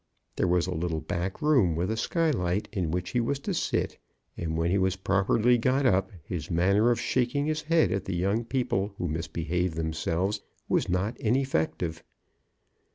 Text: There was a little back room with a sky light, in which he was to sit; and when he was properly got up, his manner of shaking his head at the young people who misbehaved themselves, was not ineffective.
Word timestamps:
There 0.35 0.47
was 0.47 0.65
a 0.65 0.73
little 0.73 1.01
back 1.01 1.43
room 1.43 1.75
with 1.75 1.91
a 1.91 1.95
sky 1.95 2.31
light, 2.31 2.67
in 2.71 2.89
which 2.89 3.11
he 3.11 3.19
was 3.19 3.37
to 3.41 3.53
sit; 3.53 3.99
and 4.35 4.57
when 4.57 4.71
he 4.71 4.79
was 4.79 4.95
properly 4.95 5.59
got 5.59 5.85
up, 5.85 6.09
his 6.23 6.49
manner 6.49 6.89
of 6.89 6.99
shaking 6.99 7.45
his 7.45 7.61
head 7.61 7.91
at 7.91 8.05
the 8.05 8.15
young 8.15 8.43
people 8.43 8.95
who 8.97 9.07
misbehaved 9.07 9.75
themselves, 9.75 10.41
was 10.67 10.89
not 10.89 11.15
ineffective. 11.19 12.03